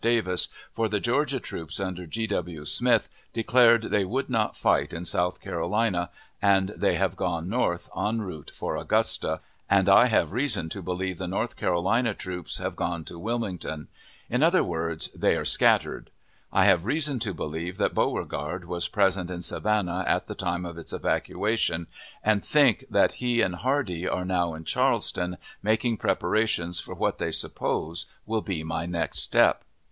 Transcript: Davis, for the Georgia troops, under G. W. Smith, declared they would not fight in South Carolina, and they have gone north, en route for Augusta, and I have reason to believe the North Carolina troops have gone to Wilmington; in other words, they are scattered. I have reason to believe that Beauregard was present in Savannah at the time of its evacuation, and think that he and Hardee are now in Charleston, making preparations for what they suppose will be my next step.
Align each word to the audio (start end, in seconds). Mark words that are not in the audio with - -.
Davis, 0.03 0.47
for 0.73 0.89
the 0.89 0.99
Georgia 0.99 1.39
troops, 1.39 1.79
under 1.79 2.07
G. 2.07 2.25
W. 2.25 2.65
Smith, 2.65 3.07
declared 3.33 3.83
they 3.83 4.03
would 4.03 4.31
not 4.31 4.57
fight 4.57 4.93
in 4.93 5.05
South 5.05 5.39
Carolina, 5.39 6.09
and 6.41 6.69
they 6.69 6.95
have 6.95 7.15
gone 7.15 7.47
north, 7.47 7.87
en 7.95 8.19
route 8.23 8.49
for 8.51 8.75
Augusta, 8.75 9.41
and 9.69 9.87
I 9.87 10.07
have 10.07 10.31
reason 10.31 10.69
to 10.69 10.81
believe 10.81 11.19
the 11.19 11.27
North 11.27 11.55
Carolina 11.55 12.15
troops 12.15 12.57
have 12.57 12.75
gone 12.75 13.03
to 13.05 13.19
Wilmington; 13.19 13.89
in 14.27 14.41
other 14.41 14.63
words, 14.63 15.09
they 15.13 15.35
are 15.35 15.45
scattered. 15.45 16.09
I 16.51 16.65
have 16.65 16.85
reason 16.87 17.19
to 17.19 17.31
believe 17.31 17.77
that 17.77 17.93
Beauregard 17.93 18.65
was 18.65 18.87
present 18.87 19.29
in 19.29 19.43
Savannah 19.43 20.03
at 20.07 20.25
the 20.25 20.33
time 20.33 20.65
of 20.65 20.79
its 20.79 20.91
evacuation, 20.93 21.85
and 22.23 22.43
think 22.43 22.85
that 22.89 23.13
he 23.21 23.43
and 23.43 23.53
Hardee 23.57 24.07
are 24.07 24.25
now 24.25 24.55
in 24.55 24.63
Charleston, 24.63 25.37
making 25.61 25.97
preparations 25.97 26.79
for 26.79 26.95
what 26.95 27.19
they 27.19 27.31
suppose 27.31 28.07
will 28.25 28.41
be 28.41 28.63
my 28.63 28.87
next 28.87 29.19
step. 29.19 29.63